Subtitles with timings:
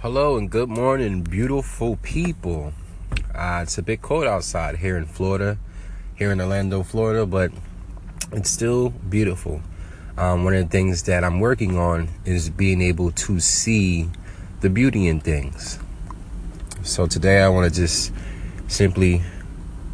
[0.00, 2.74] Hello and good morning, beautiful people.
[3.34, 5.56] Uh, it's a bit cold outside here in Florida,
[6.14, 7.50] here in Orlando, Florida, but
[8.30, 9.62] it's still beautiful.
[10.18, 14.10] Um, one of the things that I'm working on is being able to see
[14.60, 15.78] the beauty in things.
[16.82, 18.12] So today I want to just
[18.68, 19.22] simply,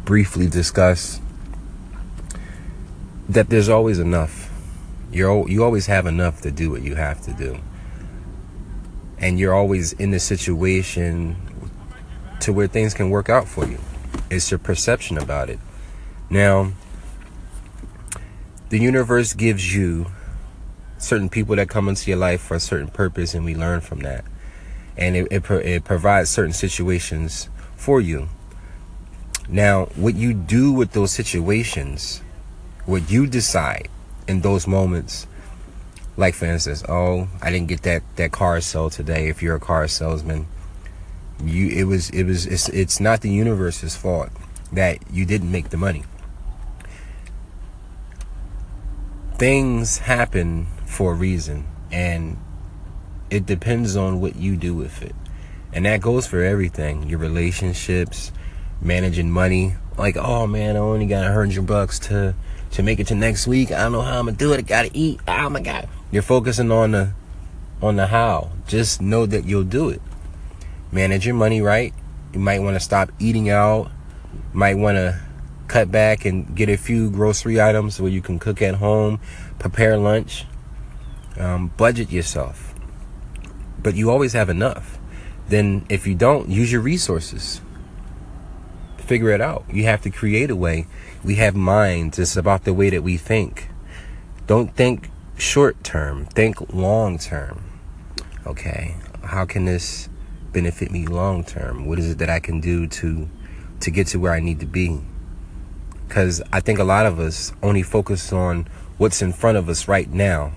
[0.03, 1.21] briefly discuss
[3.29, 4.51] that there's always enough.
[5.13, 7.57] You're you always have enough to do what you have to do
[9.23, 11.37] and you're always in the situation
[12.41, 13.79] to where things can work out for you.
[14.29, 15.59] It's your perception about it.
[16.29, 16.73] Now,
[18.67, 20.07] the universe gives you
[20.97, 23.99] certain people that come into your life for a certain purpose, and we learn from
[23.99, 24.25] that.
[24.97, 28.27] And it, it, it provides certain situations for you.
[29.47, 32.21] Now, what you do with those situations,
[32.85, 33.87] what you decide
[34.27, 35.27] in those moments,
[36.15, 39.27] like for instance, oh, I didn't get that that car sold today.
[39.29, 40.47] If you're a car salesman,
[41.43, 44.29] you it was it was it's it's not the universe's fault
[44.71, 46.03] that you didn't make the money.
[49.37, 52.37] Things happen for a reason, and
[53.29, 55.15] it depends on what you do with it.
[55.73, 58.31] And that goes for everything your relationships,
[58.79, 59.75] managing money.
[59.97, 62.35] Like, oh man, I only got a hundred bucks to
[62.71, 63.71] to make it to next week.
[63.71, 64.57] I don't know how I'm gonna do it.
[64.57, 65.19] I gotta eat.
[65.27, 65.87] Oh my god.
[66.11, 67.11] You're focusing on the
[67.81, 68.51] on the how.
[68.67, 70.01] Just know that you'll do it.
[70.91, 71.93] Manage your money right.
[72.33, 73.91] You might want to stop eating out.
[74.53, 75.19] Might want to
[75.67, 79.19] cut back and get a few grocery items where you can cook at home,
[79.59, 80.45] prepare lunch,
[81.37, 82.73] um, budget yourself.
[83.81, 84.99] But you always have enough.
[85.47, 87.59] Then, if you don't, use your resources.
[89.05, 89.65] Figure it out.
[89.69, 90.87] You have to create a way.
[91.23, 92.17] We have minds.
[92.17, 93.69] It's about the way that we think.
[94.47, 97.63] Don't think short term, think long term.
[98.45, 100.09] Okay, how can this
[100.51, 101.85] benefit me long term?
[101.85, 103.29] What is it that I can do to
[103.81, 105.01] to get to where I need to be?
[106.07, 109.87] Because I think a lot of us only focus on what's in front of us
[109.87, 110.53] right now,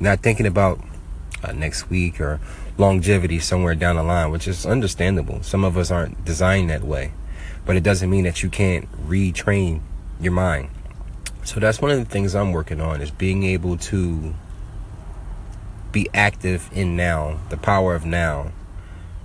[0.00, 0.80] not thinking about
[1.42, 2.40] uh, next week or
[2.76, 5.42] longevity somewhere down the line, which is understandable.
[5.42, 7.12] Some of us aren't designed that way,
[7.66, 9.80] but it doesn't mean that you can't retrain
[10.20, 10.70] your mind.
[11.44, 14.34] So that's one of the things I'm working on is being able to
[15.92, 18.52] be active in now, the power of now.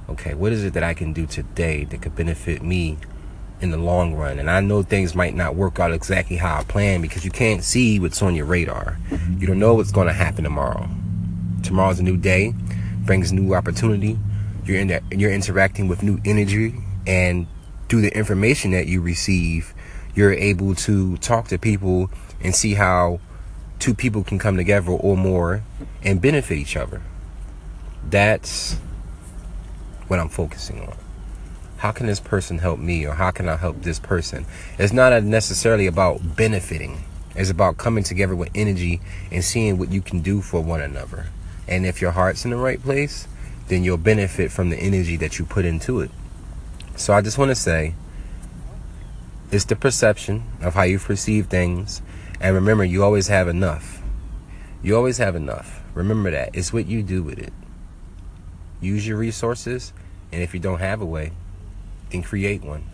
[0.10, 2.98] Okay, what is it that I can do today that could benefit me
[3.62, 4.40] in the long run?
[4.40, 7.64] And I know things might not work out exactly how I plan because you can't
[7.64, 8.98] see what's on your radar.
[9.38, 10.90] You don't know what's going to happen tomorrow.
[11.64, 12.54] Tomorrow's a new day,
[13.00, 14.20] brings new opportunity.
[14.66, 16.76] You're in that, you're interacting with new energy
[17.08, 17.48] and
[17.90, 19.74] through the information that you receive,
[20.16, 22.10] you're able to talk to people
[22.42, 23.20] and see how
[23.80, 25.64] two people can come together or more
[26.04, 27.02] and benefit each other.
[28.10, 28.76] That's
[30.08, 30.96] what I'm focusing on.
[31.78, 34.46] How can this person help me or how can I help this person?
[34.78, 37.04] It's not necessarily about benefiting.
[37.36, 39.02] It's about coming together with energy
[39.32, 41.28] and seeing what you can do for one another.
[41.68, 43.28] And if your heart's in the right place,
[43.68, 46.12] then you'll benefit from the energy that you put into it.
[46.96, 47.96] So I just want to say
[49.52, 52.02] it's the perception of how you perceive things.
[52.40, 54.02] And remember, you always have enough.
[54.82, 55.82] You always have enough.
[55.94, 56.50] Remember that.
[56.54, 57.54] It's what you do with it.
[58.82, 59.94] Use your resources.
[60.32, 61.32] And if you don't have a way,
[62.10, 62.90] then create one.